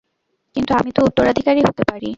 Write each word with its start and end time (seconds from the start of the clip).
কিন্তু 0.55 0.71
আমি 0.73 0.91
তো 0.91 1.01
উত্তরাধিকারী 1.05 1.61
হতে 1.67 1.83
পারি। 1.91 2.09